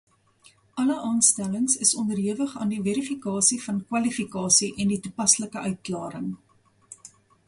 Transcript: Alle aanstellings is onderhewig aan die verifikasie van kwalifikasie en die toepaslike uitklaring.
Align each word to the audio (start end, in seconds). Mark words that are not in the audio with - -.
Alle 0.81 0.95
aanstellings 1.07 1.75
is 1.87 1.93
onderhewig 1.99 2.55
aan 2.63 2.67
die 2.73 2.79
verifikasie 2.87 3.59
van 3.65 3.83
kwalifikasie 3.91 4.71
en 4.75 4.87
die 4.95 4.99
toepaslike 5.05 5.57
uitklaring. 5.71 6.33